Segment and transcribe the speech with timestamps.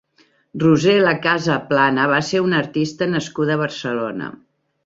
[0.63, 4.33] Roser Lacasa Plana va ser una artista nascuda a Barcelona.